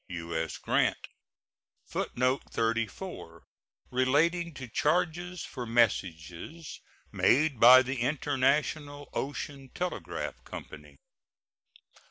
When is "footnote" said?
1.85-2.41